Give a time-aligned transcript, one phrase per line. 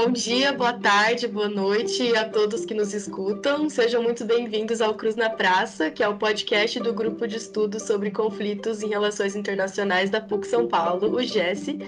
[0.00, 3.68] Bom dia, boa tarde, boa noite a todos que nos escutam.
[3.68, 7.82] Sejam muito bem-vindos ao Cruz na Praça, que é o podcast do Grupo de Estudos
[7.82, 11.80] sobre Conflitos em Relações Internacionais da PUC São Paulo, o GESE.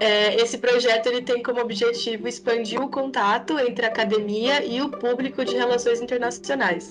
[0.00, 4.88] É, esse projeto ele tem como objetivo expandir o contato entre a academia e o
[4.88, 6.90] público de relações internacionais.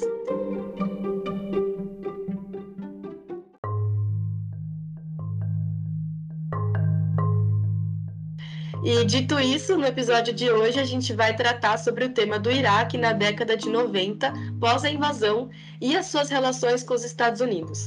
[8.83, 12.49] E dito isso, no episódio de hoje a gente vai tratar sobre o tema do
[12.49, 17.41] Iraque na década de 90, pós a invasão, e as suas relações com os Estados
[17.41, 17.85] Unidos.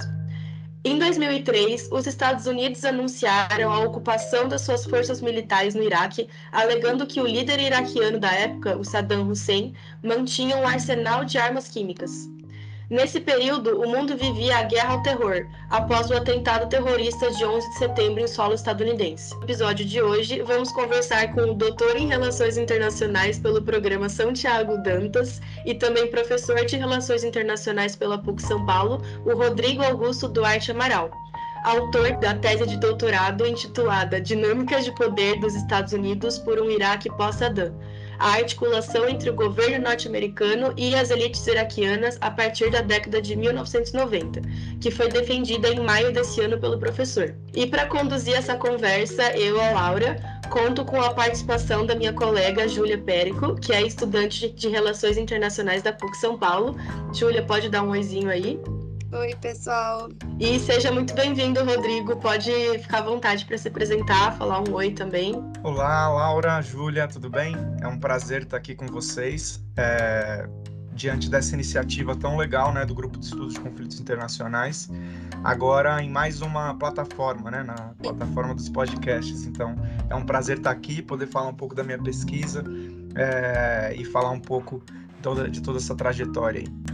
[0.85, 7.07] Em 2003, os Estados Unidos anunciaram a ocupação das suas forças militares no Iraque, alegando
[7.07, 12.29] que o líder iraquiano da época, o Saddam Hussein, mantinha um arsenal de armas químicas.
[12.91, 17.71] Nesse período, o mundo vivia a guerra ao terror, após o atentado terrorista de 11
[17.71, 19.35] de setembro em solo estadunidense.
[19.37, 24.35] No episódio de hoje, vamos conversar com o doutor em Relações Internacionais pelo programa São
[24.35, 30.29] Tiago Dantas e também professor de Relações Internacionais pela PUC São Paulo, o Rodrigo Augusto
[30.29, 31.11] Duarte Amaral
[31.65, 37.09] autor da tese de doutorado intitulada Dinâmicas de Poder dos Estados Unidos por um Iraque
[37.17, 37.75] pós-Saddam,
[38.19, 43.37] a articulação entre o governo norte-americano e as elites iraquianas a partir da década de
[43.37, 44.41] 1990,
[44.81, 47.35] que foi defendida em maio desse ano pelo professor.
[47.55, 50.17] E para conduzir essa conversa, eu, a Laura,
[50.51, 55.83] conto com a participação da minha colega Júlia Périco, que é estudante de Relações Internacionais
[55.83, 56.77] da PUC São Paulo.
[57.13, 58.61] Júlia, pode dar um oizinho aí?
[59.15, 60.09] Oi, pessoal.
[60.41, 62.17] E seja muito bem-vindo, Rodrigo.
[62.17, 65.35] Pode ficar à vontade para se apresentar, falar um oi também.
[65.63, 67.55] Olá, Laura, Júlia, tudo bem?
[67.81, 69.65] É um prazer estar aqui com vocês.
[69.77, 70.49] É,
[70.95, 74.91] diante dessa iniciativa tão legal, né, do Grupo de Estudos de Conflitos Internacionais,
[75.45, 79.47] agora em mais uma plataforma, né, na plataforma dos podcasts.
[79.47, 79.77] Então,
[80.11, 82.65] é um prazer estar aqui, poder falar um pouco da minha pesquisa
[83.15, 84.83] é, e falar um pouco
[85.23, 86.85] toda, de toda essa trajetória aí.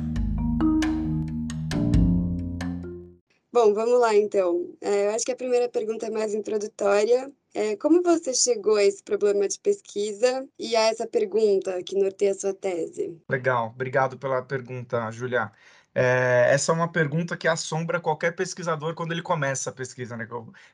[3.52, 4.76] Bom, vamos lá então.
[4.80, 7.32] É, eu acho que a primeira pergunta é mais introdutória.
[7.52, 12.30] É, como você chegou a esse problema de pesquisa e a essa pergunta que norteia
[12.30, 13.20] a sua tese?
[13.28, 15.50] Legal, obrigado pela pergunta, Julia.
[15.92, 20.28] É, essa é uma pergunta que assombra qualquer pesquisador quando ele começa a pesquisa, né?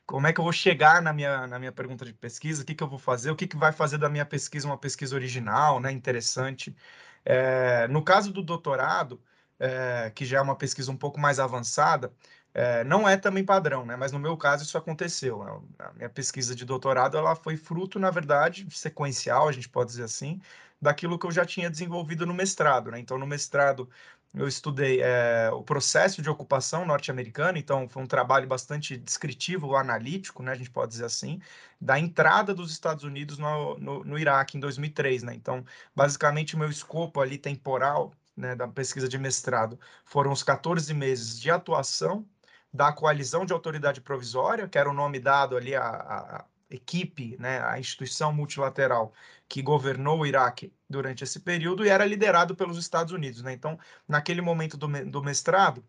[0.04, 2.62] Como é que eu vou chegar na minha, na minha pergunta de pesquisa?
[2.62, 3.30] O que, que eu vou fazer?
[3.30, 5.90] O que, que vai fazer da minha pesquisa uma pesquisa original, né?
[5.90, 6.76] Interessante.
[7.24, 9.20] É, no caso do doutorado,
[9.58, 12.12] é, que já é uma pesquisa um pouco mais avançada,
[12.58, 13.96] é, não é também padrão, né?
[13.96, 15.44] Mas no meu caso isso aconteceu.
[15.44, 15.60] Né?
[15.78, 20.04] A minha pesquisa de doutorado ela foi fruto, na verdade, sequencial, a gente pode dizer
[20.04, 20.40] assim,
[20.80, 22.98] daquilo que eu já tinha desenvolvido no mestrado, né?
[22.98, 23.90] Então no mestrado
[24.34, 30.42] eu estudei é, o processo de ocupação norte-americana, então foi um trabalho bastante descritivo, analítico,
[30.42, 31.40] né, a gente pode dizer assim,
[31.80, 35.64] da entrada dos Estados Unidos no, no, no Iraque em 2003, né, então
[35.94, 41.40] basicamente o meu escopo ali temporal, né, da pesquisa de mestrado foram os 14 meses
[41.40, 42.26] de atuação
[42.76, 47.62] da coalizão de autoridade provisória, que era o nome dado ali à, à equipe, né,
[47.62, 49.12] à instituição multilateral
[49.48, 53.42] que governou o Iraque durante esse período e era liderado pelos Estados Unidos.
[53.42, 53.52] Né?
[53.52, 55.84] Então, naquele momento do, do mestrado,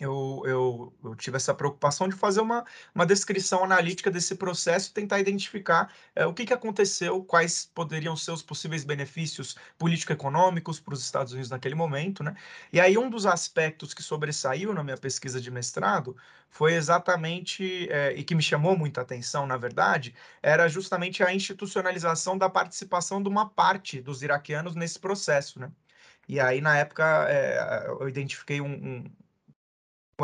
[0.00, 5.20] eu, eu, eu, tive essa preocupação de fazer uma, uma descrição analítica desse processo tentar
[5.20, 11.04] identificar é, o que, que aconteceu, quais poderiam ser os possíveis benefícios político-econômicos para os
[11.04, 12.24] Estados Unidos naquele momento.
[12.24, 12.34] Né?
[12.72, 16.16] E aí, um dos aspectos que sobressaiu na minha pesquisa de mestrado
[16.48, 22.38] foi exatamente, é, e que me chamou muita atenção, na verdade, era justamente a institucionalização
[22.38, 25.60] da participação de uma parte dos iraquianos nesse processo.
[25.60, 25.70] Né?
[26.26, 29.04] E aí, na época, é, eu identifiquei um, um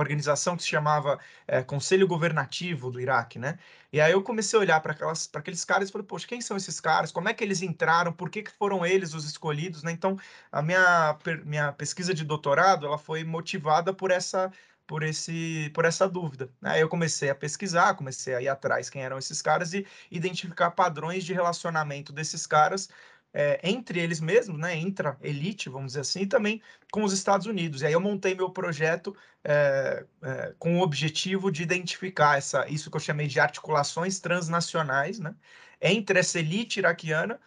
[0.01, 3.59] organização que se chamava é, Conselho Governativo do Iraque, né?
[3.93, 4.95] E aí eu comecei a olhar para
[5.35, 7.13] aqueles caras e falei, poxa, quem são esses caras?
[7.13, 8.13] Como é que eles entraram?
[8.13, 9.83] Por que, que foram eles os escolhidos?
[9.83, 9.93] Né?
[9.93, 10.19] Então,
[10.53, 14.51] a minha, minha pesquisa de doutorado ela foi motivada por essa
[14.87, 16.49] por esse por essa dúvida.
[16.63, 20.71] Aí eu comecei a pesquisar, comecei a ir atrás quem eram esses caras e identificar
[20.71, 22.89] padrões de relacionamento desses caras
[23.37, 27.83] é, entre eles mesmos, né, intra-elite, vamos dizer assim, e também com os Estados Unidos.
[27.83, 32.91] E aí eu montei meu projeto é, é, com o objetivo de identificar essa, isso
[32.91, 35.35] que eu chamei de articulações transnacionais, né,
[35.83, 37.39] entre essa elite iraquiana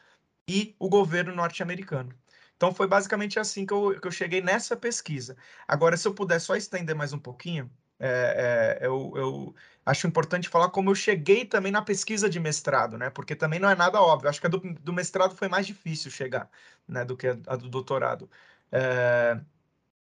[0.47, 2.13] e o governo norte-americano.
[2.55, 5.35] Então foi basicamente assim que eu, que eu cheguei nessa pesquisa.
[5.67, 9.55] Agora, se eu puder só estender mais um pouquinho, é, é, eu, eu,
[9.85, 13.09] acho importante falar como eu cheguei também na pesquisa de mestrado, né?
[13.09, 14.29] Porque também não é nada óbvio.
[14.29, 16.49] Acho que a do, do mestrado foi mais difícil chegar,
[16.87, 17.03] né?
[17.05, 18.29] Do que a, a do doutorado.
[18.71, 19.39] É,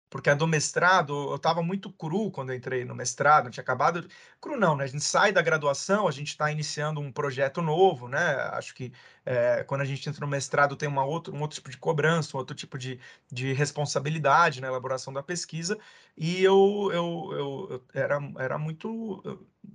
[0.08, 4.06] porque a do mestrado, eu estava muito cru quando entrei no mestrado, tinha acabado.
[4.40, 4.84] Cru não, né?
[4.84, 8.18] A gente sai da graduação, a gente está iniciando um projeto novo, né?
[8.52, 8.92] Acho que
[9.24, 12.36] é, quando a gente entra no mestrado tem uma outro, um outro tipo de cobrança,
[12.36, 13.00] um outro tipo de,
[13.30, 15.76] de responsabilidade na elaboração da pesquisa,
[16.16, 19.22] e eu, eu, eu, eu era, era muito,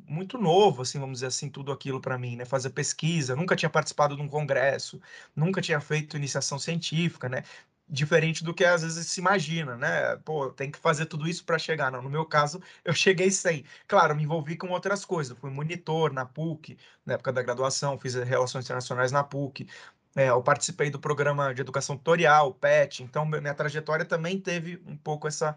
[0.07, 2.45] muito novo, assim, vamos dizer assim, tudo aquilo para mim, né?
[2.45, 4.99] Fazer pesquisa, nunca tinha participado de um congresso,
[5.35, 7.43] nunca tinha feito iniciação científica, né?
[7.91, 10.15] Diferente do que às vezes se imagina, né?
[10.23, 11.91] Pô, tem que fazer tudo isso para chegar.
[11.91, 13.65] Não, no meu caso, eu cheguei sem.
[13.87, 15.37] Claro, me envolvi com outras coisas.
[15.37, 19.67] Fui monitor na PUC, na época da graduação, fiz relações internacionais na PUC.
[20.15, 24.97] É, eu participei do programa de educação tutorial, PET, então minha trajetória também teve um
[24.97, 25.55] pouco essa,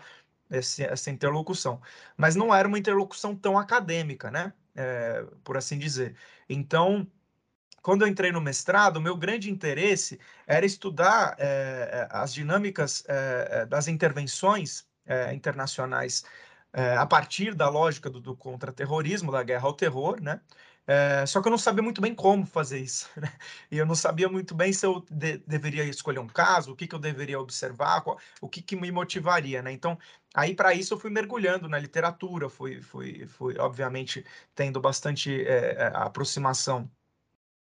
[0.50, 1.80] essa interlocução.
[2.16, 4.52] Mas não era uma interlocução tão acadêmica, né?
[4.76, 6.16] É, por assim dizer.
[6.48, 7.06] Então,
[7.84, 13.88] quando eu entrei no mestrado, meu grande interesse era estudar é, as dinâmicas é, das
[13.88, 16.24] intervenções é, internacionais
[16.98, 20.40] a partir da lógica do, do contra-terrorismo, da guerra ao terror, né?
[21.24, 23.32] Só que eu não sabia muito bem como fazer isso, né?
[23.70, 26.88] E eu não sabia muito bem se eu de, deveria escolher um caso, o que,
[26.88, 29.70] que eu deveria observar, qual, o que, que me motivaria, né?
[29.70, 29.96] Então,
[30.34, 35.92] aí para isso eu fui mergulhando na literatura, fui, fui, fui obviamente, tendo bastante é,
[35.94, 36.90] aproximação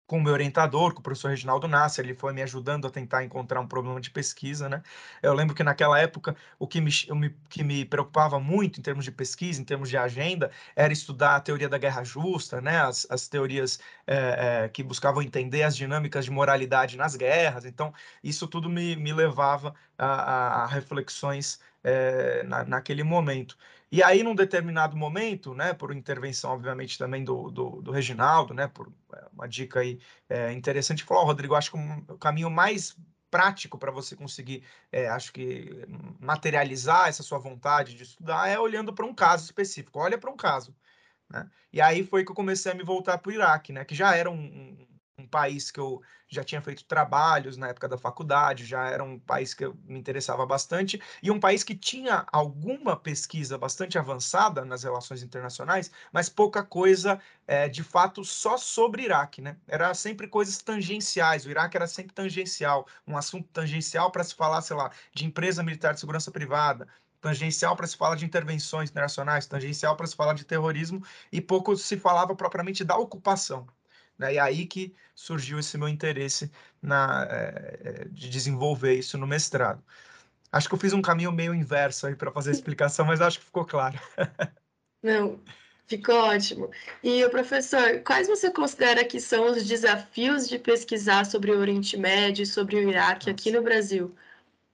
[0.06, 3.24] com o meu orientador, com o professor Reginaldo Nasser, ele foi me ajudando a tentar
[3.24, 4.82] encontrar um problema de pesquisa, né?
[5.22, 9.04] Eu lembro que naquela época o que me, me, que me preocupava muito em termos
[9.04, 12.80] de pesquisa, em termos de agenda, era estudar a teoria da guerra justa, né?
[12.80, 17.64] As, as teorias é, é, que buscavam entender as dinâmicas de moralidade nas guerras.
[17.64, 23.56] Então, isso tudo me, me levava a, a, reflexões é, na, naquele momento.
[23.92, 28.66] E aí, num determinado momento, né, por intervenção, obviamente, também do, do, do Reginaldo, né,
[28.66, 30.00] por é, uma dica aí
[30.30, 32.96] é, interessante, falou, oh, Rodrigo, acho que o caminho mais
[33.30, 35.86] prático para você conseguir, é, acho que,
[36.18, 39.98] materializar essa sua vontade de estudar é olhando para um caso específico.
[39.98, 40.74] Olha para um caso.
[41.28, 41.50] Né?
[41.70, 44.16] E aí foi que eu comecei a me voltar para o Iraque, né, que já
[44.16, 44.86] era um,
[45.18, 49.18] um país que eu já tinha feito trabalhos na época da faculdade, já era um
[49.18, 54.64] país que eu me interessava bastante, e um país que tinha alguma pesquisa bastante avançada
[54.64, 59.58] nas relações internacionais, mas pouca coisa é, de fato só sobre Iraque, né?
[59.68, 64.62] Era sempre coisas tangenciais, o Iraque era sempre tangencial, um assunto tangencial para se falar,
[64.62, 66.88] sei lá, de empresa militar de segurança privada,
[67.20, 71.76] tangencial para se falar de intervenções internacionais, tangencial para se falar de terrorismo, e pouco
[71.76, 73.66] se falava propriamente da ocupação.
[74.22, 74.34] Né?
[74.34, 79.82] E aí que surgiu esse meu interesse na, é, de desenvolver isso no mestrado.
[80.50, 83.40] Acho que eu fiz um caminho meio inverso aí para fazer a explicação, mas acho
[83.40, 83.98] que ficou claro.
[85.02, 85.40] Não,
[85.86, 86.70] ficou ótimo.
[87.02, 91.96] E o professor, quais você considera que são os desafios de pesquisar sobre o Oriente
[91.96, 93.30] Médio e sobre o Iraque Nossa.
[93.30, 94.14] aqui no Brasil?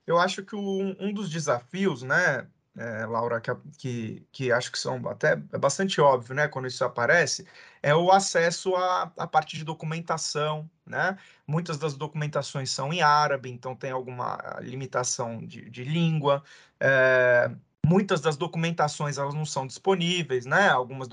[0.06, 2.46] Eu acho que um, um dos desafios, né,
[2.78, 6.84] é, Laura, que, que, que, acho que são até é bastante óbvio, né, quando isso
[6.84, 7.46] aparece,
[7.82, 11.18] é o acesso à, à parte de documentação, né?
[11.46, 16.42] Muitas das documentações são em árabe, então tem alguma limitação de, de língua.
[16.80, 17.50] É,
[17.84, 20.68] muitas das documentações elas não são disponíveis, né?
[20.68, 21.08] Algumas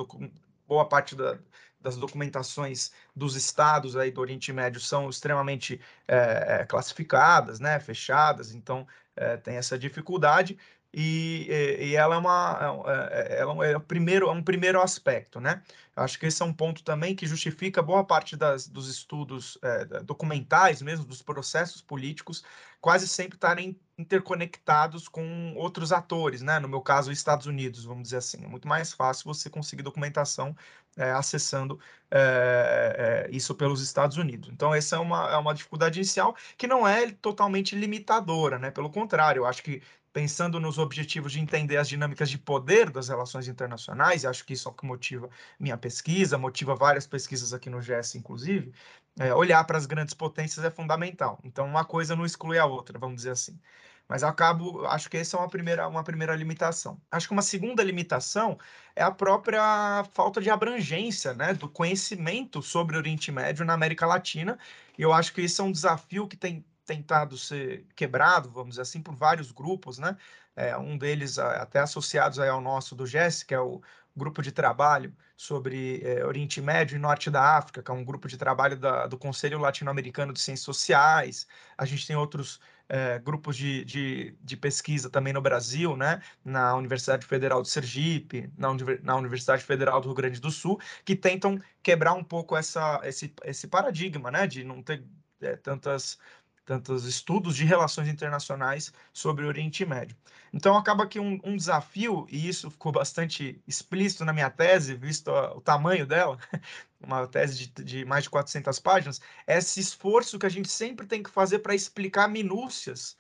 [0.68, 1.38] boa parte da,
[1.80, 7.80] das documentações dos estados aí do Oriente Médio são extremamente é, classificadas, né?
[7.80, 10.58] Fechadas, então é, tem essa dificuldade
[10.98, 11.48] e,
[11.90, 15.62] e, ela é uma é, é, ela é, o primeiro, é um primeiro aspecto, né?
[15.94, 19.86] Acho que esse é um ponto também que justifica boa parte das, dos estudos é,
[20.04, 22.46] documentais mesmo, dos processos políticos,
[22.80, 26.60] quase sempre estarem interconectados com outros atores, né?
[26.60, 28.46] No meu caso, os Estados Unidos, vamos dizer assim.
[28.46, 30.56] É muito mais fácil você conseguir documentação
[30.96, 31.78] é, acessando
[32.10, 34.50] é, isso pelos Estados Unidos.
[34.50, 38.72] Então, essa é uma, é uma dificuldade inicial que não é totalmente limitadora, né?
[38.72, 39.82] Pelo contrário, eu acho que
[40.16, 44.54] pensando nos objetivos de entender as dinâmicas de poder das relações internacionais, e acho que
[44.54, 45.30] isso é o que motiva
[45.60, 48.72] minha pesquisa, motiva várias pesquisas aqui no GES, inclusive,
[49.20, 51.38] é, olhar para as grandes potências é fundamental.
[51.44, 53.60] Então, uma coisa não exclui a outra, vamos dizer assim.
[54.08, 56.98] Mas acabo, acho que essa é uma primeira, uma primeira limitação.
[57.12, 58.58] Acho que uma segunda limitação
[58.96, 64.06] é a própria falta de abrangência né, do conhecimento sobre o Oriente Médio na América
[64.06, 64.58] Latina.
[64.98, 68.84] E eu acho que isso é um desafio que tem tentado ser quebrado, vamos dizer
[68.84, 70.16] assim, por vários grupos, né?
[70.56, 73.82] É, um deles até associados ao nosso do GES, que é o
[74.16, 78.28] grupo de trabalho sobre é, Oriente Médio e Norte da África, que é um grupo
[78.28, 81.46] de trabalho da, do Conselho Latino-Americano de Ciências Sociais.
[81.78, 86.22] A gente tem outros é, grupos de, de, de, pesquisa também no Brasil, né?
[86.44, 88.70] na Universidade Federal de Sergipe, na,
[89.04, 93.34] na Universidade Federal do Rio Grande do Sul, que tentam quebrar um pouco essa, esse,
[93.44, 94.48] esse paradigma né?
[94.48, 95.04] de não ter
[95.42, 96.18] é, tantas
[96.66, 100.18] tantos estudos de relações internacionais sobre o Oriente Médio.
[100.52, 105.30] Então, acaba que um, um desafio, e isso ficou bastante explícito na minha tese, visto
[105.30, 106.38] a, o tamanho dela,
[107.00, 111.06] uma tese de, de, mais de 400 páginas, é esse esforço que a gente sempre
[111.06, 113.16] tem que fazer para explicar minúcias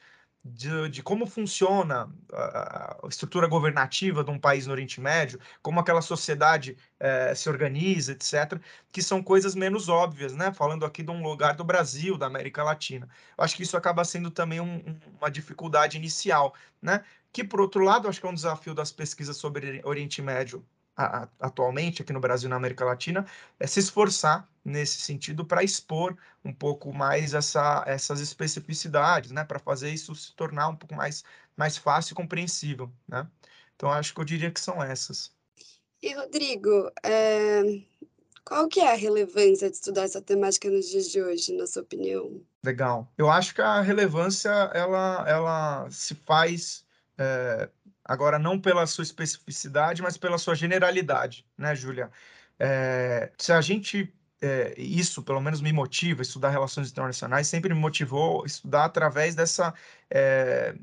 [0.45, 6.03] de, de, como funciona a, estrutura governativa de um país no Oriente Médio, como aquela
[6.03, 8.61] sociedade eh, se organiza, etc.,
[8.91, 10.53] que são coisas menos óbvias, né?
[10.53, 13.09] Falando aqui de um lugar do Brasil, da América Latina.
[13.35, 14.83] Eu acho que isso acaba sendo também um,
[15.19, 17.03] uma dificuldade inicial, né?
[17.33, 20.63] Que, por outro lado, acho que é um desafio das pesquisas sobre Oriente Médio
[20.95, 23.25] a, atualmente aqui no Brasil e na América Latina
[23.59, 29.59] é se esforçar nesse sentido para expor um pouco mais essa, essas especificidades, né, para
[29.59, 31.23] fazer isso se tornar um pouco mais,
[31.55, 33.27] mais fácil e compreensível, né?
[33.75, 35.33] Então acho que eu diria que são essas.
[36.01, 37.81] E Rodrigo, é...
[38.45, 41.81] qual que é a relevância de estudar essa temática nos dias de hoje, na sua
[41.81, 42.41] opinião?
[42.63, 43.11] Legal.
[43.17, 46.85] Eu acho que a relevância ela, ela se faz
[47.17, 47.69] é,
[48.05, 52.11] Agora, não pela sua especificidade, mas pela sua generalidade, né, Júlia?
[52.59, 57.79] É, se a gente é, isso pelo menos me motiva, estudar relações internacionais sempre me
[57.79, 59.73] motivou estudar através dessa
[60.09, 60.75] é,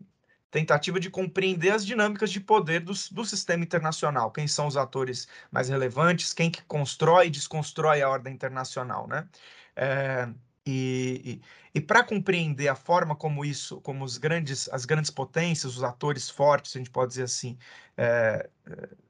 [0.51, 5.29] tentativa de compreender as dinâmicas de poder do, do sistema internacional, quem são os atores
[5.51, 9.29] mais relevantes, quem que constrói e desconstrói a ordem internacional, né?
[9.77, 10.29] É,
[10.67, 11.41] e,
[11.75, 15.83] e, e para compreender a forma como isso, como os grandes, as grandes potências, os
[15.83, 17.59] atores fortes, a gente pode dizer assim,
[17.97, 18.49] é,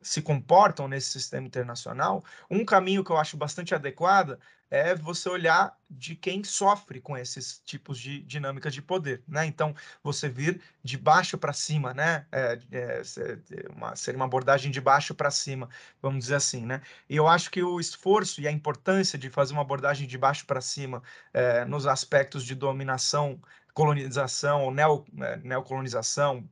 [0.01, 4.39] se comportam nesse sistema internacional, um caminho que eu acho bastante adequado
[4.73, 9.45] é você olhar de quem sofre com esses tipos de dinâmicas de poder, né?
[9.45, 12.25] Então, você vir de baixo para cima, né?
[12.33, 13.03] É, é,
[13.77, 15.69] uma, seria uma abordagem de baixo para cima,
[16.01, 16.81] vamos dizer assim, né?
[17.07, 20.47] E eu acho que o esforço e a importância de fazer uma abordagem de baixo
[20.47, 21.03] para cima
[21.35, 23.39] é, nos aspectos de dominação
[23.75, 26.47] colonização, neo, né, neocolonização,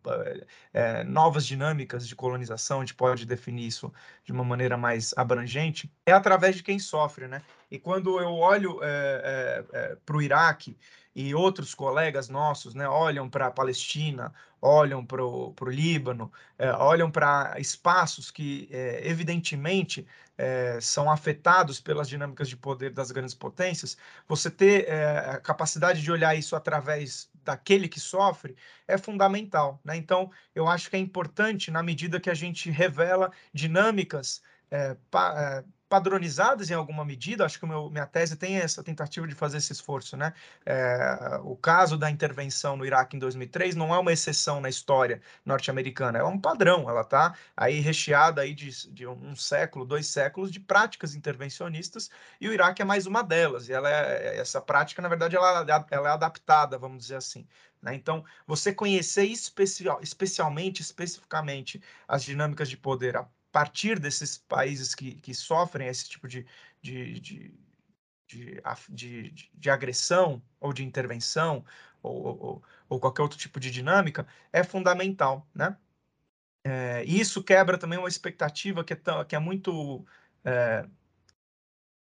[0.72, 3.92] é, novas dinâmicas de colonização, a gente pode definir isso
[4.24, 7.42] de uma maneira mais abrangente, é através de quem sofre, né?
[7.70, 10.76] E quando eu olho é, é, para o Iraque
[11.14, 16.30] e outros colegas nossos, né, olham para a Palestina, olham para o Líbano,
[16.78, 18.68] olham para espaços que,
[19.02, 20.06] evidentemente,
[20.40, 26.00] é, são afetados pelas dinâmicas de poder das grandes potências, você ter é, a capacidade
[26.00, 28.56] de olhar isso através daquele que sofre
[28.88, 29.78] é fundamental.
[29.84, 29.96] Né?
[29.96, 34.40] Então, eu acho que é importante, na medida que a gente revela dinâmicas
[34.70, 39.34] é, pa, padronizadas em alguma medida, acho que meu, minha tese tem essa tentativa de
[39.34, 40.32] fazer esse esforço, né?
[40.64, 45.20] É, o caso da intervenção no Iraque em 2003 não é uma exceção na história
[45.44, 50.52] norte-americana, é um padrão, ela está aí recheada aí de, de, um século, dois séculos
[50.52, 52.08] de práticas intervencionistas
[52.40, 55.66] e o Iraque é mais uma delas, e ela é, essa prática, na verdade, ela,
[55.90, 57.44] ela é adaptada, vamos dizer assim.
[57.82, 57.94] Né?
[57.96, 63.16] Então, você conhecer especial, especialmente, especificamente, as dinâmicas de poder
[63.52, 66.46] partir desses países que, que sofrem esse tipo de,
[66.80, 67.54] de, de,
[68.26, 71.64] de, de, de agressão ou de intervenção
[72.02, 75.76] ou, ou, ou, qualquer outro tipo de dinâmica é fundamental, né?
[76.64, 80.04] É, e isso quebra também uma expectativa que é, que é muito
[80.44, 80.86] é,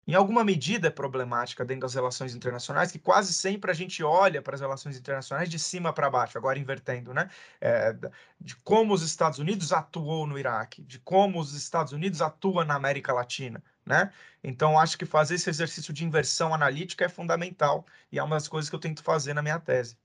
[0.06, 4.40] em alguma medida é problemática dentro das relações internacionais, que quase sempre a gente olha
[4.40, 7.28] para as relações internacionais de cima para baixo, agora invertendo, né?
[7.60, 7.92] É,
[8.40, 12.76] de como os Estados Unidos atuou no Iraque, de como os Estados Unidos atuam na
[12.76, 14.12] América Latina, né?
[14.44, 18.46] Então, acho que fazer esse exercício de inversão analítica é fundamental e é uma das
[18.46, 19.98] coisas que eu tento fazer na minha tese.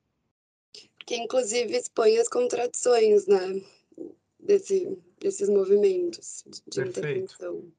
[1.05, 3.61] Que, inclusive, expõe as contradições, né?
[4.39, 6.99] Desse, desses movimentos de Perfeito.
[6.99, 7.71] intervenção.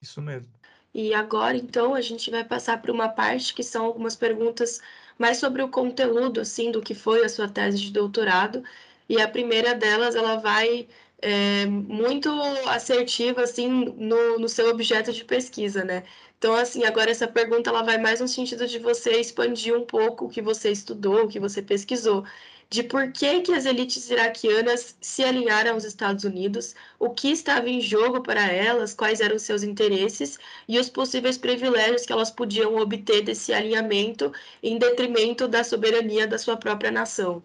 [0.00, 0.59] Isso mesmo.
[0.92, 4.80] E agora, então, a gente vai passar para uma parte que são algumas perguntas
[5.18, 8.62] mais sobre o conteúdo, assim, do que foi a sua tese de doutorado.
[9.08, 10.88] E a primeira delas, ela vai
[11.22, 12.28] é, muito
[12.68, 16.04] assertiva, assim, no, no seu objeto de pesquisa, né?
[16.38, 20.24] Então, assim, agora essa pergunta, ela vai mais no sentido de você expandir um pouco
[20.26, 22.24] o que você estudou, o que você pesquisou
[22.70, 27.68] de por que, que as elites iraquianas se alinharam aos Estados Unidos, o que estava
[27.68, 32.76] em jogo para elas, quais eram seus interesses e os possíveis privilégios que elas podiam
[32.76, 37.42] obter desse alinhamento em detrimento da soberania da sua própria nação.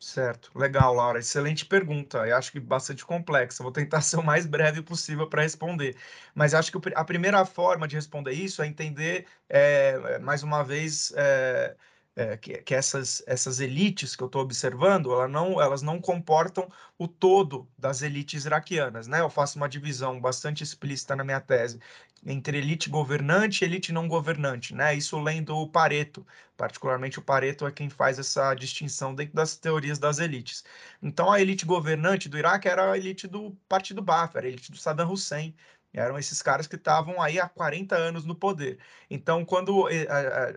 [0.00, 1.18] Certo, legal, Laura.
[1.18, 2.18] Excelente pergunta.
[2.26, 3.62] Eu acho que bastante complexa.
[3.64, 5.96] Vou tentar ser o mais breve possível para responder.
[6.34, 11.12] Mas acho que a primeira forma de responder isso é entender, é, mais uma vez,
[11.16, 11.76] é,
[12.18, 16.68] é, que, que, essas, essas elites que eu estou observando, ela não, elas não comportam
[16.98, 19.20] o todo das elites iraquianas, né?
[19.20, 21.78] Eu faço uma divisão bastante explícita na minha tese
[22.26, 24.94] entre elite governante e elite não governante, né?
[24.96, 29.98] Isso lendo o Pareto, particularmente o Pareto é quem faz essa distinção dentro das teorias
[30.00, 30.64] das elites.
[31.00, 34.72] Então a elite governante do Iraque era a elite do Partido Baath, era a elite
[34.72, 35.54] do Saddam Hussein,
[35.92, 38.78] eram esses caras que estavam aí há 40 anos no poder.
[39.10, 40.06] Então, quando eh,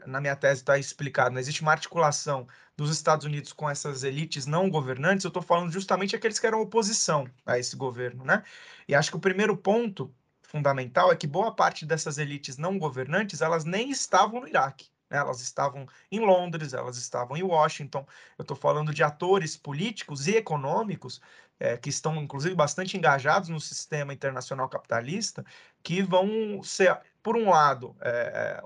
[0.06, 4.46] na minha tese está explicado, não existe uma articulação dos Estados Unidos com essas elites
[4.46, 8.44] não governantes, eu estou falando justamente aqueles que eram oposição a esse governo, né?
[8.88, 13.42] E acho que o primeiro ponto fundamental é que boa parte dessas elites não governantes,
[13.42, 14.90] elas nem estavam no Iraque.
[15.10, 15.18] Né?
[15.18, 18.06] Elas estavam em Londres, elas estavam em Washington.
[18.38, 21.22] Eu estou falando de atores políticos e econômicos
[21.62, 25.46] é, que estão, inclusive, bastante engajados no sistema internacional capitalista,
[25.84, 28.64] que vão ser, por um lado, é,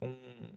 [0.00, 0.48] um, um,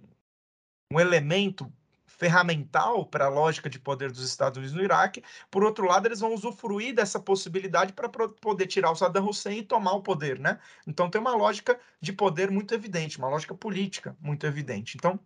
[0.94, 1.72] um elemento
[2.06, 5.24] ferramental para a lógica de poder dos Estados Unidos no Iraque.
[5.50, 9.64] Por outro lado, eles vão usufruir dessa possibilidade para poder tirar o Saddam Hussein e
[9.64, 10.60] tomar o poder, né?
[10.86, 14.96] Então tem uma lógica de poder muito evidente, uma lógica política muito evidente.
[14.96, 15.20] Então,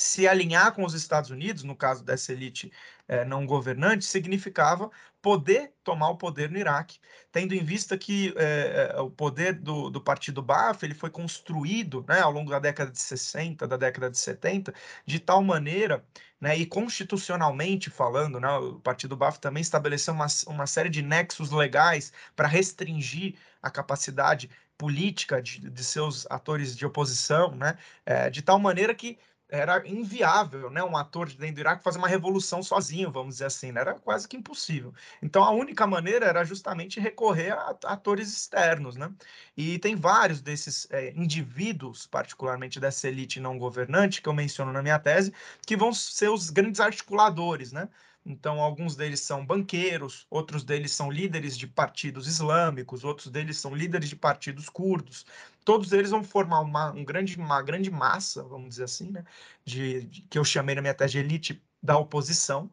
[0.00, 2.72] se alinhar com os Estados Unidos, no caso dessa elite
[3.06, 4.90] é, não governante, significava
[5.20, 6.98] poder tomar o poder no Iraque,
[7.30, 12.20] tendo em vista que é, o poder do, do Partido Baath ele foi construído né,
[12.20, 14.72] ao longo da década de 60, da década de 70,
[15.04, 16.04] de tal maneira,
[16.40, 21.50] né, e constitucionalmente falando, né, o Partido Baath também estabeleceu uma, uma série de nexos
[21.50, 27.76] legais para restringir a capacidade política de, de, seus atores de oposição, né,
[28.06, 29.18] é, de tal maneira que
[29.50, 33.46] era inviável, né, um ator de dentro do Iraque fazer uma revolução sozinho, vamos dizer
[33.46, 33.80] assim, né?
[33.80, 34.94] era quase que impossível.
[35.22, 39.12] Então a única maneira era justamente recorrer a atores externos, né?
[39.56, 44.82] E tem vários desses é, indivíduos, particularmente dessa elite não governante que eu menciono na
[44.82, 45.32] minha tese,
[45.66, 47.88] que vão ser os grandes articuladores, né?
[48.24, 53.74] Então, alguns deles são banqueiros, outros deles são líderes de partidos islâmicos, outros deles são
[53.74, 55.24] líderes de partidos curdos.
[55.64, 59.24] Todos eles vão formar uma, um grande, uma grande massa, vamos dizer assim, né?
[59.64, 62.70] De, de, que eu chamei na minha tese de elite da oposição.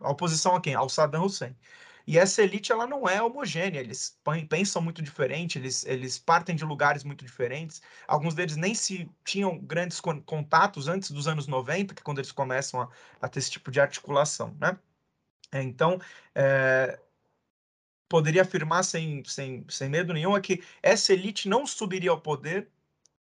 [0.00, 0.74] A oposição a quem?
[0.74, 1.54] Ao Saddam Hussein.
[2.08, 6.64] E essa elite ela não é homogênea, eles pensam muito diferente, eles, eles partem de
[6.64, 7.82] lugares muito diferentes.
[8.06, 12.32] Alguns deles nem se tinham grandes contatos antes dos anos 90, que é quando eles
[12.32, 12.88] começam a,
[13.20, 14.78] a ter esse tipo de articulação, né?
[15.52, 16.00] É, então,
[16.34, 16.98] é,
[18.08, 22.68] poderia afirmar sem, sem, sem medo nenhum é que essa elite não subiria ao poder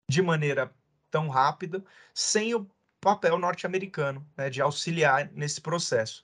[0.10, 0.74] de maneira
[1.12, 2.70] tão rápida sem o
[3.02, 6.24] papel norte-americano né, de auxiliar nesse processo.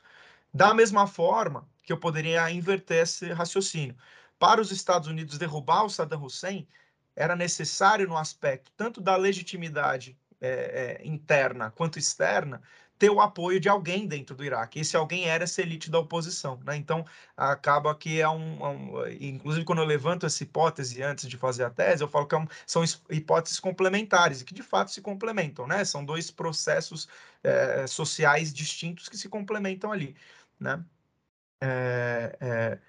[0.53, 3.95] Da mesma forma que eu poderia inverter esse raciocínio.
[4.39, 6.67] Para os Estados Unidos derrubar o Saddam Hussein,
[7.15, 12.61] era necessário, no aspecto tanto da legitimidade é, é, interna quanto externa,
[12.97, 14.79] ter o apoio de alguém dentro do Iraque.
[14.79, 16.59] Esse alguém era essa elite da oposição.
[16.63, 16.77] Né?
[16.77, 17.05] Então,
[17.35, 21.65] acaba que é um, é um, Inclusive, quando eu levanto essa hipótese antes de fazer
[21.65, 25.01] a tese, eu falo que é um, são hipóteses complementares e que de fato se
[25.01, 25.67] complementam.
[25.67, 25.83] Né?
[25.83, 27.07] São dois processos
[27.43, 30.15] é, sociais distintos que se complementam ali.
[30.59, 30.83] Né?
[31.61, 32.79] É, é,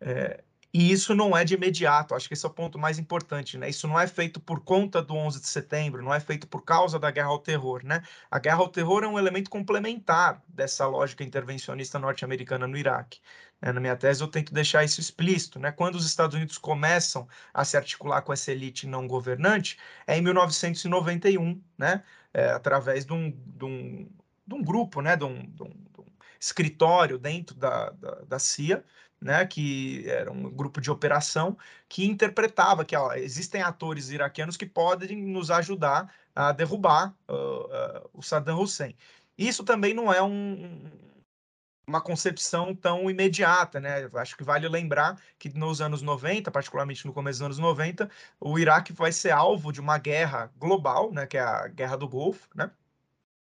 [0.00, 0.44] é
[0.76, 3.68] e isso não é de imediato, acho que esse é o ponto mais importante, né?
[3.68, 6.98] Isso não é feito por conta do 11 de setembro, não é feito por causa
[6.98, 8.02] da guerra ao terror, né?
[8.28, 13.20] A guerra ao terror é um elemento complementar dessa lógica intervencionista norte-americana no Iraque.
[13.62, 13.70] Né?
[13.70, 15.70] Na minha tese eu tento deixar isso explícito, né?
[15.70, 20.22] Quando os Estados Unidos começam a se articular com essa elite não governante, é em
[20.22, 22.02] 1991, né?
[22.32, 24.10] É, através de um, de, um,
[24.44, 25.16] de um grupo, né?
[25.16, 25.84] De um, de um,
[26.44, 28.84] escritório dentro da, da, da CIA,
[29.24, 31.56] né, que era um grupo de operação
[31.88, 38.10] que interpretava que ó, existem atores iraquianos que podem nos ajudar a derrubar uh, uh,
[38.12, 38.94] o Saddam Hussein.
[39.38, 40.90] Isso também não é um,
[41.86, 44.10] uma concepção tão imediata, né?
[44.12, 48.58] Acho que vale lembrar que nos anos 90, particularmente no começo dos anos 90, o
[48.58, 52.46] Iraque vai ser alvo de uma guerra global, né, que é a Guerra do Golfo,
[52.54, 52.70] né?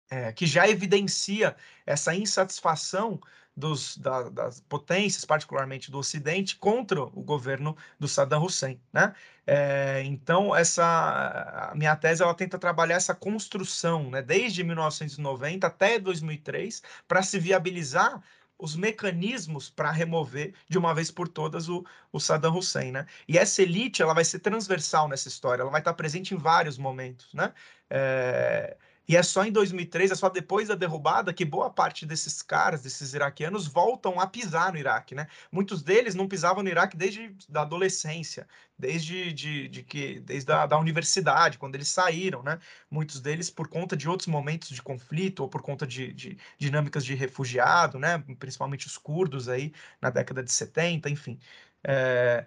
[0.10, 3.20] É, que já evidencia essa insatisfação
[3.58, 9.16] dos, da, das potências, particularmente do Ocidente, contra o governo do Saddam Hussein, né?
[9.48, 16.84] É, então, essa minha tese ela tenta trabalhar essa construção, né, desde 1990 até 2003,
[17.08, 18.22] para se viabilizar
[18.60, 23.06] os mecanismos para remover de uma vez por todas o, o Saddam Hussein, né?
[23.28, 26.78] E essa elite ela vai ser transversal nessa história, ela vai estar presente em vários
[26.78, 27.54] momentos, né?
[27.90, 32.42] É, e é só em 2003, é só depois da derrubada, que boa parte desses
[32.42, 35.28] caras, desses iraquianos, voltam a pisar no Iraque, né?
[35.52, 40.66] Muitos deles não pisavam no Iraque desde a adolescência, desde de, de que, desde a
[40.66, 42.60] da universidade, quando eles saíram, né?
[42.92, 47.06] Muitos deles por conta de outros momentos de conflito ou por conta de, de dinâmicas
[47.06, 48.18] de refugiado, né?
[48.38, 51.40] Principalmente os curdos aí na década de 70, enfim.
[51.84, 52.46] É...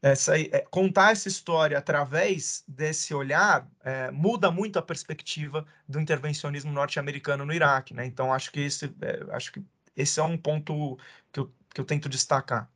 [0.00, 6.72] essa, é, contar essa história através desse olhar é, muda muito a perspectiva do intervencionismo
[6.72, 8.06] norte-americano no Iraque, né?
[8.06, 9.62] Então acho que esse, é, acho que
[9.96, 10.96] esse é um ponto
[11.32, 12.70] que eu, que eu tento destacar.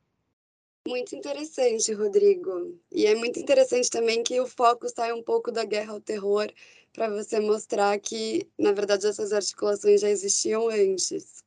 [0.85, 2.77] Muito interessante, Rodrigo.
[2.91, 6.51] E é muito interessante também que o foco sai um pouco da guerra ao terror
[6.91, 11.41] para você mostrar que, na verdade, essas articulações já existiam antes.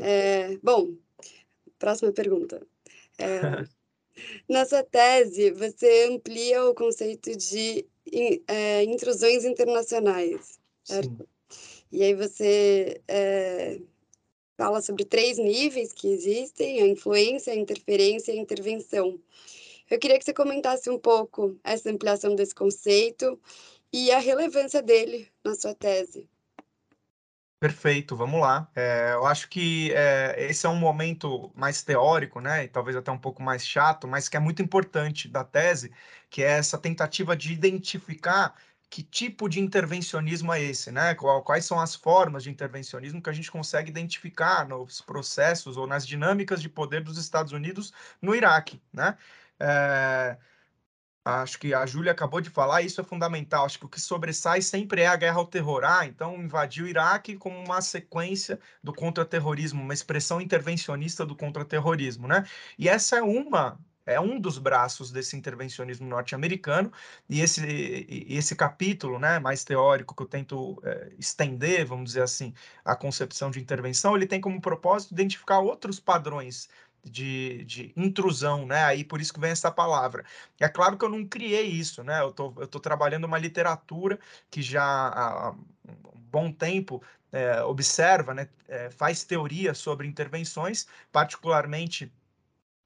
[0.00, 0.96] É, bom,
[1.78, 2.66] próxima pergunta.
[3.18, 3.68] É,
[4.48, 7.86] na sua tese, você amplia o conceito de
[8.46, 11.10] é, intrusões internacionais, certo?
[11.10, 11.28] Sim.
[11.90, 13.80] E aí você é,
[14.56, 19.18] fala sobre três níveis que existem: a influência, a interferência e a intervenção.
[19.90, 23.40] Eu queria que você comentasse um pouco essa ampliação desse conceito
[23.92, 26.28] e a relevância dele na sua tese.
[27.60, 28.70] Perfeito, vamos lá.
[28.74, 33.10] É, eu acho que é, esse é um momento mais teórico, né, e talvez até
[33.10, 35.92] um pouco mais chato, mas que é muito importante da tese,
[36.30, 38.54] que é essa tentativa de identificar
[38.88, 41.14] que tipo de intervencionismo é esse, né?
[41.44, 46.06] Quais são as formas de intervencionismo que a gente consegue identificar nos processos ou nas
[46.06, 47.92] dinâmicas de poder dos Estados Unidos
[48.22, 49.18] no Iraque, né?
[49.60, 50.38] É,
[51.28, 53.64] acho que a Júlia acabou de falar, isso é fundamental.
[53.64, 55.84] Acho que o que sobressai sempre é a guerra ao terror.
[55.84, 62.26] Ah, então invadiu o Iraque como uma sequência do contra-terrorismo, uma expressão intervencionista do contra-terrorismo,
[62.26, 62.44] né?
[62.78, 66.90] E essa é uma é um dos braços desse intervencionismo norte-americano,
[67.28, 67.60] e esse,
[68.08, 72.96] e esse capítulo né, mais teórico que eu tento é, estender, vamos dizer assim, a
[72.96, 76.68] concepção de intervenção, ele tem como propósito identificar outros padrões
[77.04, 78.84] de, de, intrusão, né?
[78.84, 80.24] Aí por isso que vem essa palavra.
[80.60, 82.20] É claro que eu não criei isso, né?
[82.20, 84.18] Eu tô, eu tô trabalhando uma literatura
[84.50, 88.48] que já há um bom tempo é, observa, né?
[88.68, 92.12] É, faz teoria sobre intervenções, particularmente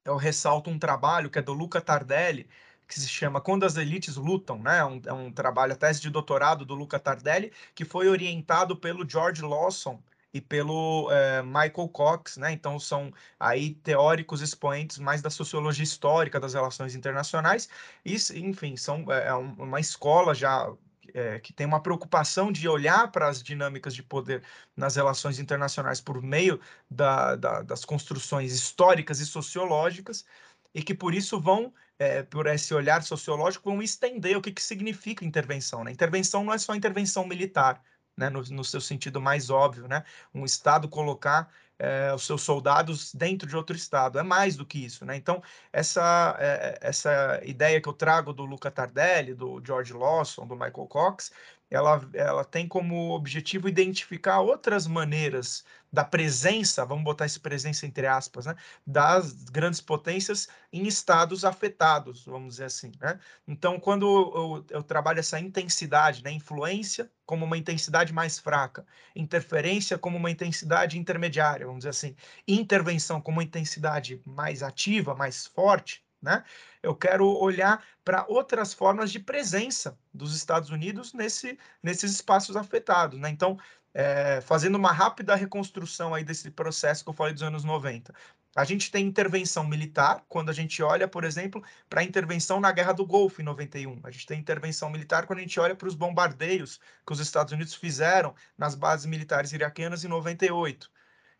[0.05, 2.47] eu ressalto um trabalho que é do Luca Tardelli,
[2.87, 4.79] que se chama Quando as Elites Lutam, né?
[4.79, 8.75] É um, é um trabalho, a tese de doutorado do Luca Tardelli, que foi orientado
[8.75, 10.01] pelo George Lawson
[10.33, 12.51] e pelo é, Michael Cox, né?
[12.51, 17.69] Então são aí teóricos expoentes mais da sociologia histórica das relações internacionais.
[18.03, 20.73] E, enfim, são é, é uma escola já
[21.13, 24.43] é, que tem uma preocupação de olhar para as dinâmicas de poder
[24.75, 30.25] nas relações internacionais por meio da, da, das construções históricas e sociológicas,
[30.73, 34.63] e que por isso vão, é, por esse olhar sociológico, vão estender o que, que
[34.63, 35.83] significa intervenção.
[35.83, 35.91] Né?
[35.91, 37.81] Intervenção não é só intervenção militar,
[38.17, 38.29] né?
[38.29, 40.03] no, no seu sentido mais óbvio, né?
[40.33, 41.49] um Estado colocar
[41.79, 44.19] é, os seus soldados dentro de outro estado.
[44.19, 45.15] É mais do que isso, né?
[45.15, 50.55] Então, essa, é, essa ideia que eu trago do Luca Tardelli, do George Lawson, do
[50.55, 51.31] Michael Cox,
[51.73, 58.05] ela, ela tem como objetivo identificar outras maneiras da presença, vamos botar essa presença entre
[58.05, 58.55] aspas, né,
[58.85, 63.19] das grandes potências em estados afetados, vamos dizer assim, né?
[63.47, 69.97] Então, quando eu, eu, trabalho essa intensidade, né, influência como uma intensidade mais fraca, interferência
[69.97, 72.15] como uma intensidade intermediária, vamos dizer assim,
[72.47, 76.43] intervenção como uma intensidade mais ativa, mais forte, né?
[76.81, 83.19] Eu quero olhar para outras formas de presença dos Estados Unidos nesse, nesses espaços afetados,
[83.19, 83.29] né?
[83.29, 83.57] Então,
[83.93, 88.13] é, fazendo uma rápida reconstrução aí desse processo que eu falei dos anos 90.
[88.55, 92.71] A gente tem intervenção militar, quando a gente olha, por exemplo, para a intervenção na
[92.71, 93.99] Guerra do Golfo, em 91.
[94.03, 97.51] A gente tem intervenção militar quando a gente olha para os bombardeios que os Estados
[97.51, 100.89] Unidos fizeram nas bases militares iraquianas em 98.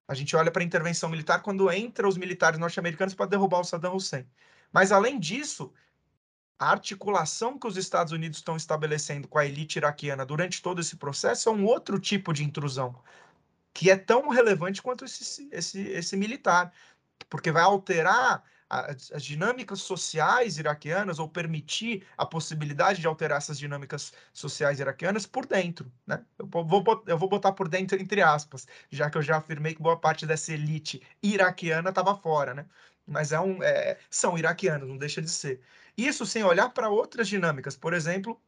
[0.07, 3.63] A gente olha para a intervenção militar quando entra os militares norte-americanos para derrubar o
[3.63, 4.27] Saddam Hussein.
[4.73, 5.71] Mas, além disso,
[6.59, 10.95] a articulação que os Estados Unidos estão estabelecendo com a elite iraquiana durante todo esse
[10.97, 12.99] processo é um outro tipo de intrusão,
[13.73, 16.73] que é tão relevante quanto esse, esse, esse militar,
[17.29, 23.59] porque vai alterar as, as, dinâmicas sociais iraquianas ou permitir a possibilidade de alterar essas
[23.59, 26.23] dinâmicas sociais iraquianas por dentro, né?
[26.39, 29.81] Eu vou, eu vou botar por dentro entre aspas, já que eu já afirmei que
[29.81, 32.65] boa parte dessa elite iraquiana estava fora, né?
[33.05, 35.61] Mas é um, é, são iraquianos, não deixa de ser.
[35.97, 38.39] Isso sem olhar para outras dinâmicas, por exemplo,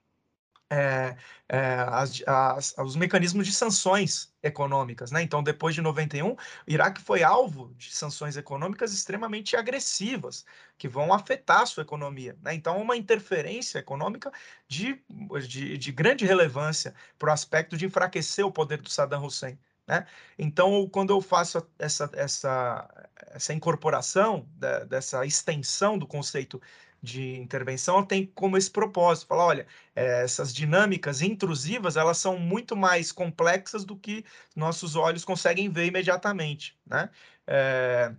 [0.70, 1.16] é,
[1.48, 5.12] é, as, as, os mecanismos de sanções econômicas.
[5.12, 5.22] Né?
[5.22, 6.38] Então, depois de 91, o
[6.68, 10.46] Iraque foi alvo de sanções econômicas extremamente agressivas,
[10.78, 12.38] que vão afetar a sua economia.
[12.42, 12.56] Né?
[12.56, 14.32] Então, uma interferência econômica
[14.68, 15.02] de,
[15.48, 19.58] de, de grande relevância para o aspecto de enfraquecer o poder do Saddam Hussein.
[19.88, 20.06] Né?
[20.38, 26.60] Então, quando eu faço essa, essa, essa incorporação, da, dessa extensão do conceito
[27.02, 32.76] de intervenção tem como esse propósito, falar, olha, é, essas dinâmicas intrusivas, elas são muito
[32.76, 37.10] mais complexas do que nossos olhos conseguem ver imediatamente, né?
[37.48, 38.12] É,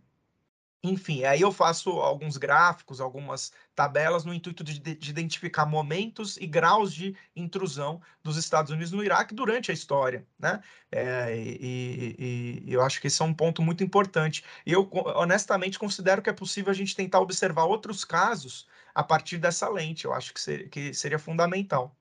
[0.89, 6.47] enfim, aí eu faço alguns gráficos, algumas tabelas no intuito de, de, identificar momentos e
[6.47, 10.63] graus de intrusão dos Estados Unidos no Iraque durante a história, né?
[10.91, 14.45] É, e, e, e, eu acho que esse é um ponto muito importante.
[14.65, 19.39] E eu, honestamente, considero que é possível a gente tentar observar outros casos a partir
[19.39, 20.05] dessa lente.
[20.05, 21.97] Eu acho que, ser, que seria fundamental.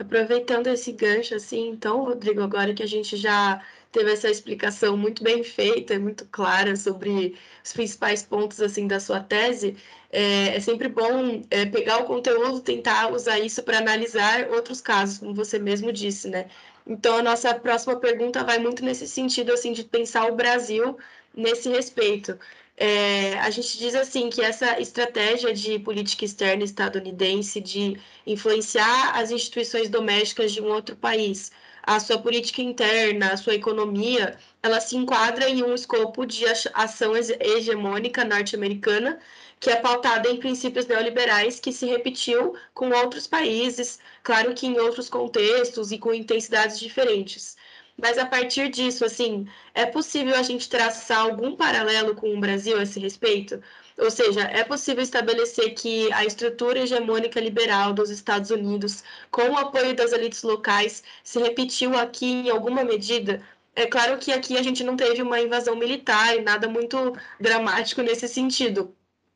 [0.00, 5.22] Aproveitando esse gancho, assim, então, Rodrigo, agora que a gente já teve essa explicação muito
[5.22, 9.76] bem feita, muito clara sobre os principais pontos assim da sua tese,
[10.10, 15.18] é, é sempre bom é, pegar o conteúdo, tentar usar isso para analisar outros casos,
[15.18, 16.48] como você mesmo disse, né?
[16.86, 20.96] Então a nossa próxima pergunta vai muito nesse sentido assim de pensar o Brasil
[21.34, 22.38] nesse respeito.
[22.82, 29.30] É, a gente diz assim que essa estratégia de política externa estadunidense de influenciar as
[29.30, 34.96] instituições domésticas de um outro país a sua política interna, a sua economia, ela se
[34.96, 39.18] enquadra em um escopo de ação hegemônica norte-americana,
[39.58, 44.78] que é pautada em princípios neoliberais que se repetiu com outros países, claro que em
[44.78, 47.56] outros contextos e com intensidades diferentes.
[48.00, 52.78] Mas a partir disso, assim, é possível a gente traçar algum paralelo com o Brasil
[52.78, 53.62] a esse respeito?
[53.98, 59.58] Ou seja, é possível estabelecer que a estrutura hegemônica liberal dos Estados Unidos, com o
[59.58, 63.42] apoio das elites locais, se repetiu aqui em alguma medida?
[63.74, 68.02] É claro que aqui a gente não teve uma invasão militar e nada muito dramático
[68.02, 68.94] nesse sentido,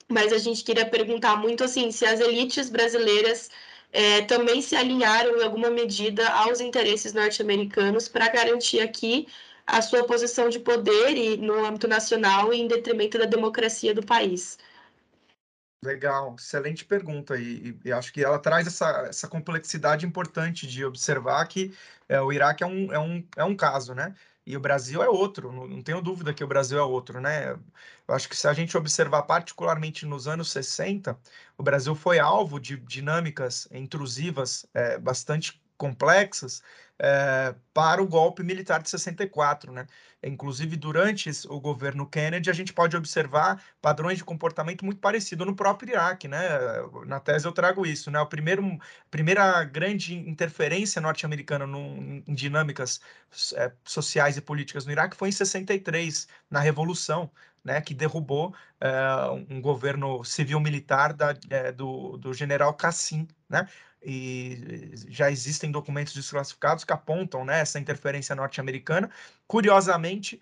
[0.08, 3.50] mas a gente queria perguntar muito assim se as elites brasileiras
[3.94, 9.28] é, também se alinharam em alguma medida aos interesses norte-americanos para garantir aqui
[9.64, 14.58] a sua posição de poder e no âmbito nacional em detrimento da democracia do país?
[15.82, 21.46] Legal, excelente pergunta e, e, acho que ela traz essa, essa complexidade importante de observar
[21.46, 21.72] que
[22.08, 24.14] é, o Iraque é um, é, um, é um caso, né?
[24.46, 27.52] E o Brasil é outro, não, tenho dúvida que o Brasil é outro, né?
[28.06, 31.18] Eu acho que se a gente observar particularmente nos anos 60,
[31.56, 36.62] o Brasil foi alvo de dinâmicas intrusivas é, bastante complexas
[36.98, 39.86] é, para o golpe militar de 64, né?
[40.26, 45.54] Inclusive, durante o governo Kennedy, a gente pode observar padrões de comportamento muito parecido no
[45.54, 46.38] próprio Iraque, né?
[47.06, 48.18] Na tese eu trago isso, né?
[48.20, 48.26] A
[49.10, 51.66] primeira grande interferência norte-americana
[52.26, 53.00] em dinâmicas
[53.54, 57.30] é, sociais e políticas no Iraque foi em 63, na Revolução,
[57.64, 58.90] né, que derrubou é,
[59.48, 61.16] um governo civil-militar
[61.48, 63.66] é, do, do general Cassim, né?
[64.04, 69.10] E já existem documentos desclassificados que apontam né, essa interferência norte-americana,
[69.46, 70.40] curiosamente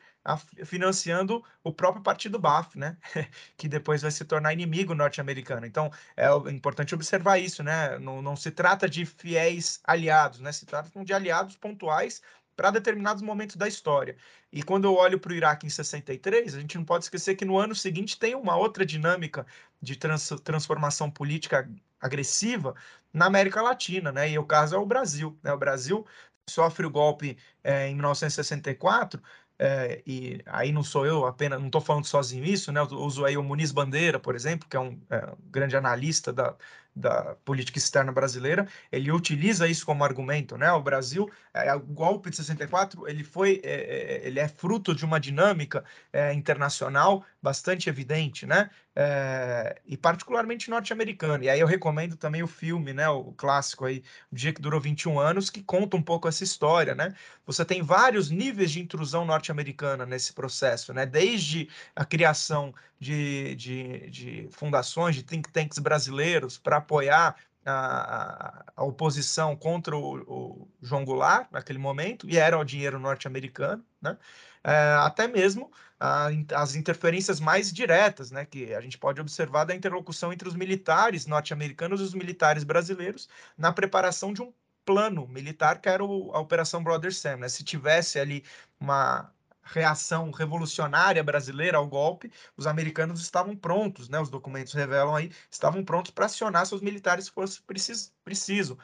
[0.65, 2.97] financiando o próprio partido BAF, né,
[3.57, 5.67] que depois vai se tornar inimigo norte-americano.
[5.67, 7.99] Então é importante observar isso, né?
[7.99, 10.53] Não, não se trata de fiéis aliados, né?
[10.53, 12.23] Se trata de aliados pontuais
[12.57, 14.17] para determinados momentos da história.
[14.53, 17.45] E quando eu olho para o Iraque em 63, a gente não pode esquecer que
[17.45, 19.47] no ano seguinte tem uma outra dinâmica
[19.81, 21.69] de trans transformação política
[22.01, 22.75] agressiva
[23.13, 24.31] na América Latina, né?
[24.31, 25.39] E o caso é o Brasil.
[25.43, 25.53] Né?
[25.53, 26.07] O Brasil
[26.49, 29.23] sofre o golpe é, em 1964
[29.59, 32.81] é, e aí não sou eu apenas, não estou falando sozinho isso, né?
[32.81, 36.33] Eu uso aí o Muniz Bandeira, por exemplo, que é um, é, um grande analista
[36.33, 36.57] da,
[36.95, 40.71] da política externa brasileira, ele utiliza isso como argumento, né?
[40.73, 45.05] O Brasil, é, o golpe de 64, ele foi, é, é, ele é fruto de
[45.05, 48.71] uma dinâmica é, internacional bastante evidente, né?
[48.95, 51.45] É, e particularmente norte-americana.
[51.45, 53.09] E aí eu recomendo também o filme, né?
[53.09, 56.95] O clássico aí, O Dia que Durou 21 Anos, que conta um pouco essa história,
[56.95, 57.15] né?
[57.45, 61.05] Você tem vários níveis de intrusão norte-americana nesse processo, né?
[61.05, 68.85] Desde a criação de, de, de fundações, de think tanks brasileiros para apoiar a, a,
[68.85, 74.17] oposição contra o, o, João Goulart naquele momento, e era o dinheiro norte-americano, né?
[74.65, 79.75] É, até mesmo a, as interferências mais diretas, né, que a gente pode observar da
[79.75, 84.53] interlocução entre os militares norte-americanos e os militares brasileiros na preparação de um
[84.85, 87.39] plano militar que era o, a Operação Brother Sam.
[87.39, 87.49] Né?
[87.49, 88.45] Se tivesse ali
[88.81, 94.21] uma reação revolucionária brasileira ao golpe, os americanos estavam prontos, né?
[94.21, 98.79] Os documentos revelam aí, estavam prontos para acionar seus militares se fosse preciso, preciso.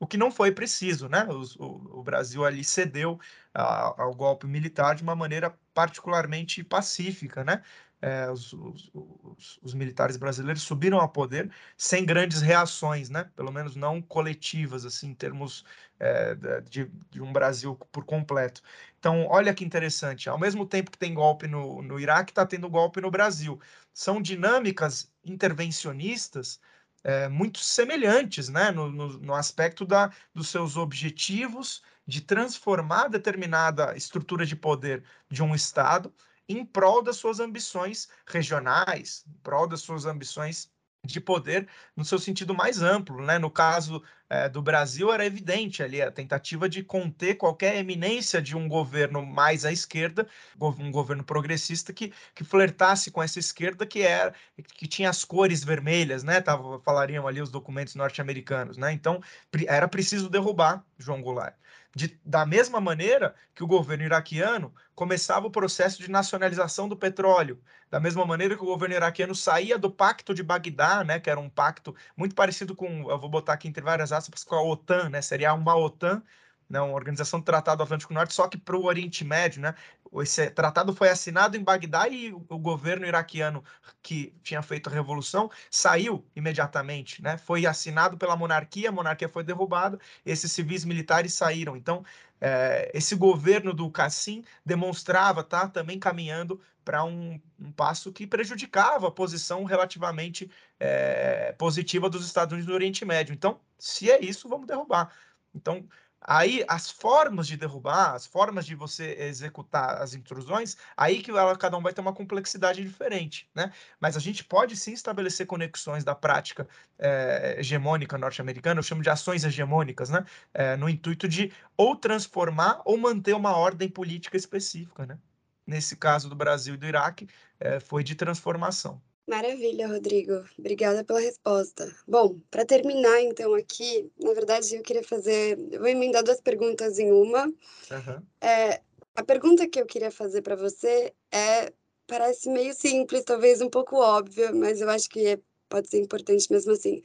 [0.00, 1.26] O que não foi preciso, né?
[1.58, 3.18] O, o, Brasil ali cedeu
[3.52, 7.62] a, ao golpe militar de uma maneira particularmente pacífica, né?
[8.00, 13.30] É, os, os, os, os, militares brasileiros subiram ao poder sem grandes reações, né?
[13.34, 15.64] Pelo menos não coletivas, assim, em termos
[15.98, 16.34] é,
[16.68, 18.62] de, de, um Brasil por completo.
[18.98, 20.28] Então, olha que interessante.
[20.28, 23.58] Ao mesmo tempo que tem golpe no, no Iraque, está tendo golpe no Brasil.
[23.92, 26.60] São dinâmicas intervencionistas
[27.02, 28.70] é, muito semelhantes, né?
[28.70, 35.42] No, no, no aspecto da, dos seus objetivos de transformar determinada estrutura de poder de
[35.42, 36.12] um Estado
[36.48, 40.70] em prol das suas ambições regionais, em prol das suas ambições
[41.04, 43.38] de poder no seu sentido mais amplo, né?
[43.38, 48.56] No caso é, do Brasil era evidente ali a tentativa de conter qualquer eminência de
[48.56, 50.26] um governo mais à esquerda,
[50.58, 54.34] um governo progressista que, que flertasse com essa esquerda que era
[54.74, 56.40] que tinha as cores vermelhas, né?
[56.40, 58.92] Tava, falariam ali os documentos norte-americanos, né?
[58.92, 59.20] Então
[59.66, 61.54] era preciso derrubar João Goulart.
[61.94, 67.62] De, da mesma maneira que o governo iraquiano começava o processo de nacionalização do petróleo,
[67.90, 71.38] da mesma maneira que o governo iraquiano saía do Pacto de Bagdá, né, que era
[71.38, 75.08] um pacto muito parecido com, eu vou botar aqui entre várias aspas, com a OTAN,
[75.10, 76.22] né, seria uma OTAN,
[76.68, 79.74] né, uma organização do Tratado Atlântico Norte, só que para o Oriente Médio, né?
[80.22, 83.64] Esse tratado foi assinado em Bagdá e o, governo iraquiano
[84.02, 87.36] que tinha feito a revolução saiu imediatamente, né?
[87.36, 91.76] Foi assinado pela monarquia, a monarquia foi derrubada, esses civis militares saíram.
[91.76, 92.04] Então,
[92.40, 99.08] é, esse governo do Cassim demonstrava tá também caminhando para um, um, passo que prejudicava
[99.08, 103.32] a posição relativamente é, positiva dos Estados Unidos no Oriente Médio.
[103.32, 105.10] Então, se é isso, vamos derrubar.
[105.54, 105.88] Então,
[106.26, 111.56] Aí as formas de derrubar, as formas de você executar as intrusões, aí que ela,
[111.56, 113.72] cada um vai ter uma complexidade diferente, né?
[114.00, 116.66] Mas a gente pode sim estabelecer conexões da prática
[116.98, 120.24] é, hegemônica norte-americana, eu chamo de ações hegemônicas, né?
[120.54, 125.18] É, no intuito de ou transformar ou manter uma ordem política específica, né?
[125.66, 127.28] Nesse caso do Brasil e do Iraque,
[127.60, 129.00] é, foi de transformação.
[129.26, 130.44] Maravilha, Rodrigo.
[130.58, 131.90] Obrigada pela resposta.
[132.06, 136.98] Bom, para terminar então aqui, na verdade eu queria fazer, eu vou emendar duas perguntas
[136.98, 137.46] em uma.
[137.46, 138.22] Uhum.
[138.40, 138.82] É,
[139.16, 141.72] a pergunta que eu queria fazer para você é,
[142.06, 145.38] parece meio simples, talvez um pouco óbvia, mas eu acho que é,
[145.70, 147.02] pode ser importante mesmo assim.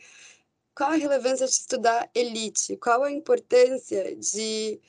[0.75, 2.75] Qual a relevância de estudar elite?
[2.77, 4.79] Qual a importância de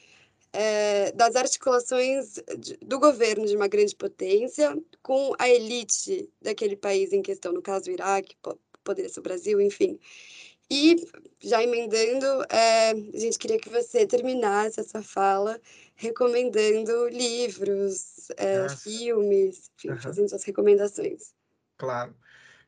[0.53, 2.39] é, das articulações
[2.83, 7.91] do governo de uma grande potência com a elite daquele país em questão, no caso
[7.91, 8.37] o Iraque,
[8.83, 9.99] poderia ser o Brasil, enfim.
[10.71, 11.05] E,
[11.41, 15.61] já emendando, é, a gente queria que você terminasse essa fala
[15.97, 20.01] recomendando livros, é, filmes, enfim, uhum.
[20.01, 21.35] fazendo suas recomendações.
[21.77, 22.15] Claro.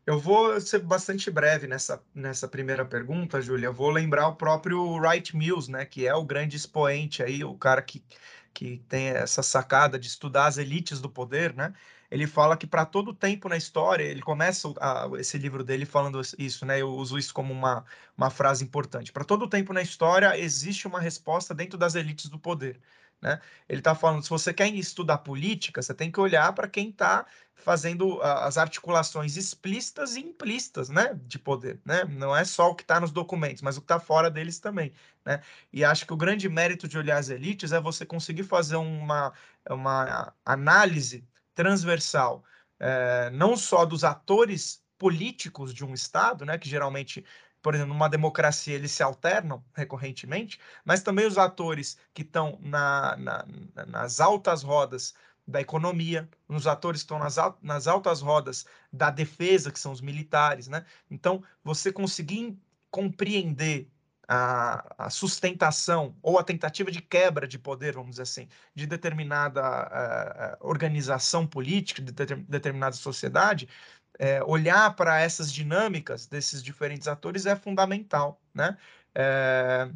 [0.04, 3.70] Eu vou ser bastante breve nessa, nessa primeira pergunta, Júlia.
[3.70, 7.80] Vou lembrar o próprio Wright Mills, né, que é o grande expoente aí, o cara
[7.80, 8.04] que,
[8.52, 11.72] que tem essa sacada de estudar as elites do poder, né?
[12.10, 16.20] Ele fala que para todo tempo na história, ele começa a, esse livro dele falando
[16.38, 16.80] isso, né?
[16.80, 17.84] Eu uso isso como uma,
[18.16, 19.12] uma frase importante.
[19.12, 22.80] Para todo tempo na história existe uma resposta dentro das elites do poder.
[23.22, 23.40] Né?
[23.68, 27.24] Ele está falando, se você quer estudar política, você tem que olhar para quem está
[27.54, 31.80] fazendo as articulações explícitas e implícitas né, de poder.
[31.84, 32.04] Né?
[32.04, 34.92] Não é só o que está nos documentos, mas o que está fora deles também.
[35.24, 35.40] Né?
[35.72, 39.32] E acho que o grande mérito de olhar as elites é você conseguir fazer uma,
[39.70, 42.42] uma análise transversal,
[42.80, 47.24] é, não só dos atores políticos de um Estado, né, que geralmente
[47.62, 53.16] por exemplo, numa democracia eles se alternam recorrentemente, mas também os atores que estão na,
[53.16, 53.46] na,
[53.86, 55.14] nas altas rodas
[55.46, 60.00] da economia, nos atores que estão nas, nas altas rodas da defesa, que são os
[60.00, 60.84] militares, né?
[61.10, 62.56] Então, você conseguir
[62.90, 63.88] compreender
[64.28, 69.62] a, a, sustentação ou a tentativa de quebra de poder, vamos dizer assim, de determinada
[69.62, 73.68] uh, organização política, de determinada sociedade,
[74.22, 78.78] é, olhar para essas dinâmicas desses diferentes atores é fundamental, né?
[79.12, 79.90] É,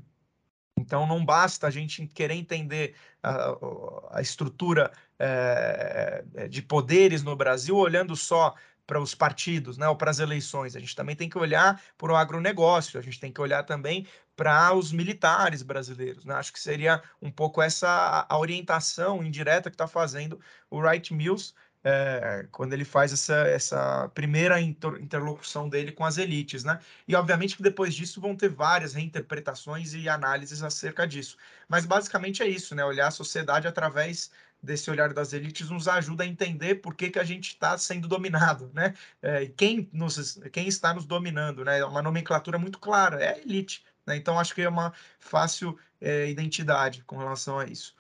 [0.77, 7.77] então não basta a gente querer entender a, a estrutura é, de poderes no Brasil
[7.77, 8.53] olhando só
[8.85, 10.75] para os partidos, né, ou para as eleições.
[10.75, 14.09] A gente também tem que olhar para o agronegócio, a gente tem que olhar também
[14.35, 16.25] para os militares brasileiros.
[16.25, 16.35] Né?
[16.35, 21.55] Acho que seria um pouco essa a orientação indireta que está fazendo o Wright Mills
[21.89, 26.81] é, quando ele faz essa, essa primeira interlocução dele com as elites, né?
[27.07, 31.37] E obviamente que depois disso vão ter várias reinterpretações e análises acerca disso.
[31.69, 32.85] Mas basicamente é isso, né?
[32.85, 37.21] Olhar a sociedade através desse olhar das elites nos ajuda a entender por que, que
[37.21, 38.93] a gente está sendo dominado, né?
[39.23, 41.79] É, quem, nos, quem está nos dominando, né?
[41.79, 43.85] É uma nomenclatura muito clara, é a elite.
[44.05, 44.17] Né?
[44.17, 47.95] Então acho que é uma fácil é, identidade com relação a isso.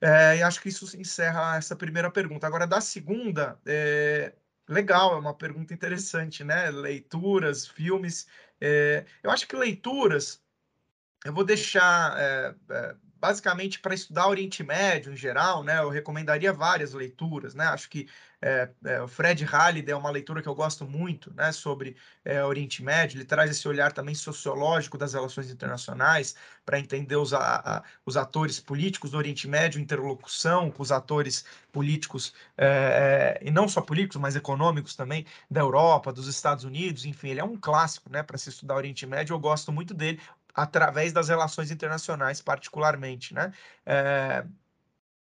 [0.00, 2.46] É, e acho que isso encerra essa primeira pergunta.
[2.46, 4.34] Agora, da segunda, é,
[4.68, 6.70] legal, é uma pergunta interessante, né?
[6.70, 8.26] Leituras, filmes.
[8.60, 10.42] É, eu acho que leituras
[11.24, 16.52] eu vou deixar é, é, basicamente para estudar Oriente Médio em geral, né, eu recomendaria
[16.52, 17.66] várias leituras, né?
[17.66, 18.08] Acho que
[18.42, 21.94] é, é, o Fred Halliday é uma leitura que eu gosto muito, né, sobre
[22.24, 23.18] é, Oriente Médio.
[23.18, 28.16] Ele traz esse olhar também sociológico das relações internacionais para entender os, a, a, os
[28.16, 32.32] atores políticos do Oriente Médio, interlocução com os atores políticos
[33.42, 37.04] e não só políticos, mas econômicos também da Europa, dos Estados Unidos.
[37.04, 39.34] Enfim, ele é um clássico, né, para se estudar Oriente Médio.
[39.34, 40.20] Eu gosto muito dele
[40.54, 43.52] através das relações internacionais, particularmente, né?
[43.86, 44.44] É,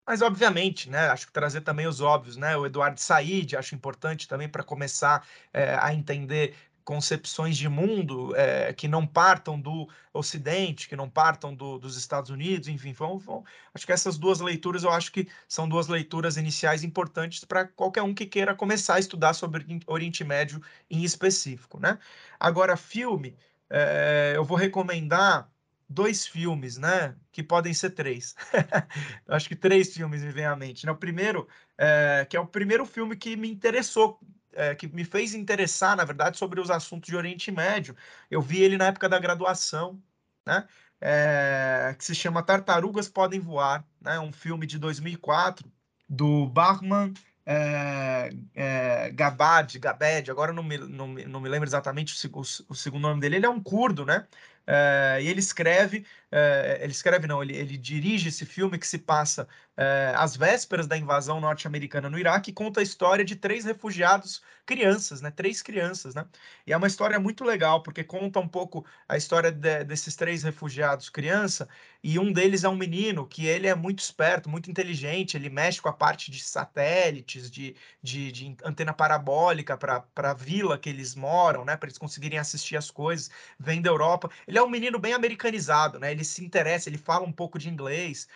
[0.05, 2.57] mas, obviamente, né, acho que trazer também os óbvios, né?
[2.57, 8.73] O Eduardo Said, acho importante também para começar é, a entender concepções de mundo é,
[8.73, 13.45] que não partam do Ocidente, que não partam do, dos Estados Unidos, enfim, vão, vão,
[13.73, 18.01] acho que essas duas leituras eu acho que são duas leituras iniciais importantes para qualquer
[18.01, 21.97] um que queira começar a estudar sobre Oriente Médio em específico, né?
[22.39, 23.37] Agora, filme,
[23.71, 25.49] é, eu vou recomendar
[25.87, 27.15] dois filmes, né?
[27.31, 28.35] Que podem ser três.
[29.27, 30.85] Acho que três filmes me vêm à mente.
[30.85, 30.91] Né?
[30.91, 31.47] O primeiro,
[31.77, 34.19] é, que é o primeiro filme que me interessou,
[34.53, 37.95] é, que me fez interessar, na verdade, sobre os assuntos de Oriente Médio.
[38.29, 40.01] Eu vi ele na época da graduação,
[40.45, 40.67] né?
[40.99, 44.19] É, que se chama Tartarugas Podem Voar, né?
[44.19, 45.71] Um filme de 2004
[46.07, 47.13] do Bachmann
[47.45, 52.75] é, é, Gabad, Gabed, agora não me, não, não me lembro exatamente o, o, o,
[52.75, 54.27] segundo nome dele, ele é um curdo, né?
[54.67, 58.97] É, e ele escreve, é, ele escreve não, ele, ele dirige esse filme que se
[58.97, 63.65] passa é, às vésperas da invasão norte-americana no Iraque e conta a história de três
[63.65, 65.31] refugiados crianças, né?
[65.31, 66.25] Três crianças, né?
[66.65, 70.43] E é uma história muito legal, porque conta um pouco a história de, desses três
[70.43, 71.67] refugiados criança,
[72.03, 75.81] e um deles é um menino que ele é muito esperto, muito inteligente, ele mexe
[75.81, 81.15] com a parte de satélites, de, de, de antena parabólica para a vila que eles
[81.15, 81.75] moram, né?
[81.75, 83.29] Para eles conseguirem assistir as coisas,
[83.59, 84.29] vem da Europa.
[84.47, 86.11] Ele é um menino bem americanizado, né?
[86.11, 88.27] Ele se interessa, ele fala um pouco de inglês.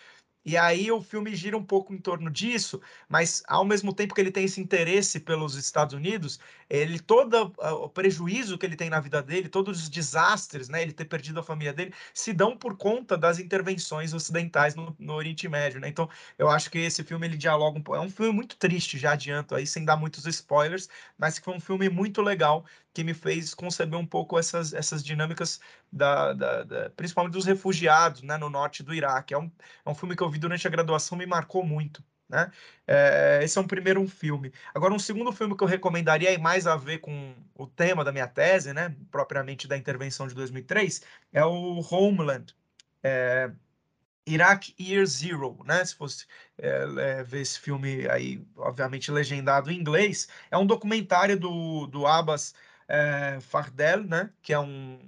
[0.44, 4.20] E aí o filme gira um pouco em torno disso, mas ao mesmo tempo que
[4.20, 9.00] ele tem esse interesse pelos Estados Unidos, ele todo o prejuízo que ele tem na
[9.00, 12.76] vida dele, todos os desastres, né, ele ter perdido a família dele, se dão por
[12.76, 15.88] conta das intervenções ocidentais no, no Oriente Médio, né?
[15.88, 16.08] Então,
[16.38, 19.12] eu acho que esse filme ele dialoga um pouco, é um filme muito triste, já
[19.12, 20.88] adianto aí, sem dar muitos spoilers,
[21.18, 25.04] mas que foi um filme muito legal que me fez conceber um pouco essas, essas
[25.04, 25.60] dinâmicas,
[25.92, 29.34] da, da, da, principalmente dos refugiados né, no norte do Iraque.
[29.34, 29.50] É um,
[29.84, 32.02] é um filme que eu vi durante a graduação, me marcou muito.
[32.28, 32.50] Né?
[32.86, 34.52] É, esse é um primeiro um filme.
[34.74, 38.12] Agora, um segundo filme que eu recomendaria e mais a ver com o tema da
[38.12, 41.02] minha tese, né, propriamente da intervenção de 2003,
[41.32, 42.54] é o Homeland.
[43.02, 43.50] É,
[44.26, 45.84] Iraq Year Zero, né?
[45.84, 46.26] Se fosse
[46.58, 52.54] é, ver esse filme aí, obviamente legendado em inglês, é um documentário do, do Abbas
[53.42, 54.98] Fardel, né, que é um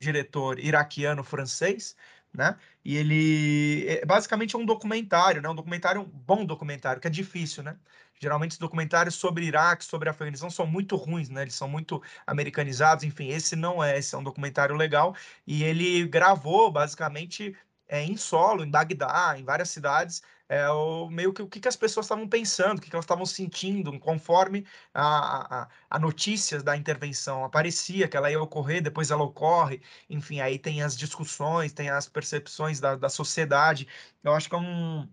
[0.00, 1.96] diretor iraquiano-francês,
[2.32, 2.56] né?
[2.84, 5.48] E ele é, basicamente é um documentário, né?
[5.48, 7.76] Um documentário, um bom documentário, que é difícil, né?
[8.18, 11.42] Geralmente os documentários sobre Iraque, sobre Afeganistão são muito ruins, né?
[11.42, 15.14] Eles são muito americanizados, enfim, esse não é, esse é um documentário legal
[15.46, 17.56] e ele gravou basicamente
[17.88, 21.68] é, em solo, em Bagdá, em várias cidades, é, o, meio que o que, que
[21.68, 26.60] as pessoas estavam pensando, o que, que elas estavam sentindo, conforme a, a, a notícia
[26.60, 31.72] da intervenção aparecia, que ela ia ocorrer, depois ela ocorre, enfim, aí tem as discussões,
[31.72, 33.86] tem as percepções da, da sociedade.
[34.24, 35.08] Eu acho que é um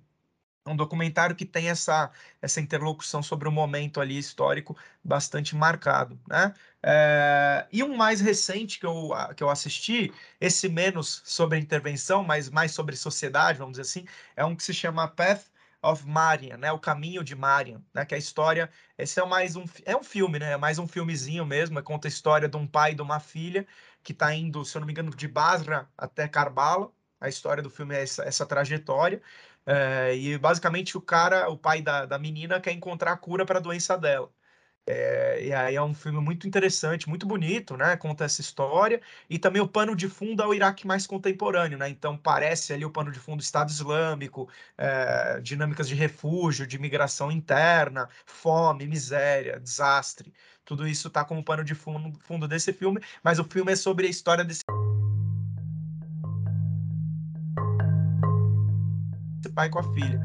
[0.67, 2.11] um documentário que tem essa,
[2.41, 6.53] essa interlocução sobre o momento ali histórico bastante marcado, né?
[6.83, 12.49] É, e um mais recente que eu, que eu assisti, esse menos sobre intervenção, mas
[12.49, 14.05] mais sobre sociedade, vamos dizer assim,
[14.35, 15.45] é um que se chama Path
[15.81, 16.71] of Marian, né?
[16.71, 18.05] O Caminho de Marian, né?
[18.05, 20.53] Que é a história, esse é mais um, é um filme, né?
[20.53, 23.19] É mais um filmezinho mesmo, é, conta a história de um pai e de uma
[23.19, 23.65] filha
[24.03, 27.69] que está indo, se eu não me engano, de Basra até Karbala, a história do
[27.69, 29.21] filme é essa, essa trajetória.
[29.67, 33.59] É, e basicamente o cara, o pai da, da menina, quer encontrar a cura para
[33.59, 34.31] a doença dela.
[34.89, 37.97] É, e aí é um filme muito interessante, muito bonito, né?
[37.97, 39.01] Conta essa história.
[39.29, 41.89] E também o pano de fundo é o Iraque mais contemporâneo, né?
[41.89, 47.29] Então parece ali o pano de fundo Estado Islâmico, é, dinâmicas de refúgio, de migração
[47.31, 50.33] interna, fome, miséria, desastre.
[50.63, 54.07] Tudo isso tá como pano de fundo, fundo desse filme, mas o filme é sobre
[54.07, 54.63] a história desse
[59.57, 60.21] pai com a filha.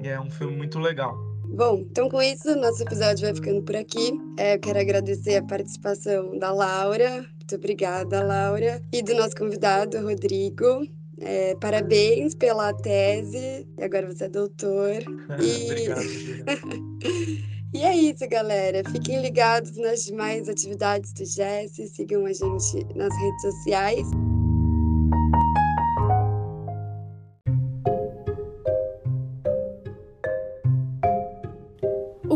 [0.00, 1.18] E é um filme muito legal.
[1.48, 4.16] Bom, então com isso, nosso episódio vai ficando por aqui.
[4.38, 7.16] É, eu quero agradecer a participação da Laura.
[7.16, 8.80] Muito obrigada, Laura.
[8.92, 10.86] E do nosso convidado, Rodrigo.
[11.18, 13.66] É, parabéns pela tese.
[13.76, 15.02] E agora você é doutor.
[15.42, 15.64] E...
[15.64, 16.00] Obrigado,
[17.74, 18.82] E é isso, galera.
[18.90, 21.90] Fiquem ligados nas demais atividades do GES.
[21.92, 24.06] Sigam a gente nas redes sociais.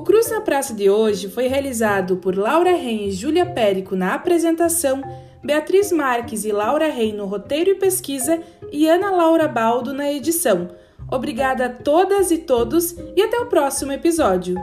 [0.00, 4.14] O Cruz na Praça de hoje foi realizado por Laura Ren e Júlia Périco na
[4.14, 5.02] apresentação,
[5.44, 8.40] Beatriz Marques e Laura Rei no roteiro e pesquisa
[8.72, 10.68] e Ana Laura Baldo na edição.
[11.12, 14.54] Obrigada a todas e todos e até o próximo episódio.